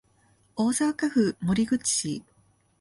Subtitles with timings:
[0.55, 2.23] 大阪府守口市